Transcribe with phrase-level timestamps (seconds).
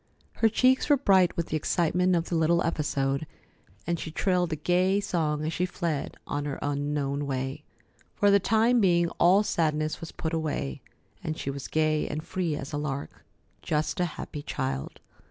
[0.37, 3.27] Her cheeks were bright with the excitement of the little episode,
[3.85, 7.61] and she trilled a gay song as she fled on her unknown way.
[8.15, 10.81] For the time being, all sadness was put away,
[11.23, 13.23] and she was gay and free as a lark.
[13.61, 14.99] Just a happy child.